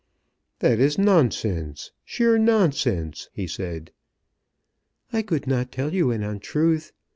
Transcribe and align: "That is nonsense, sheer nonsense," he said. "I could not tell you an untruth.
"That 0.61 0.79
is 0.79 0.97
nonsense, 0.97 1.91
sheer 2.03 2.39
nonsense," 2.39 3.29
he 3.33 3.45
said. 3.45 3.91
"I 5.13 5.21
could 5.21 5.45
not 5.45 5.71
tell 5.71 5.93
you 5.93 6.09
an 6.09 6.23
untruth. 6.23 6.91